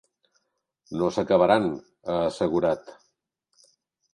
[1.01, 1.67] No s’acabaran,
[2.09, 2.91] ha assegurat.